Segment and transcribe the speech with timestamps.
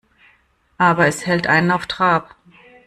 [0.79, 2.35] Aber es hält einen auf Trab.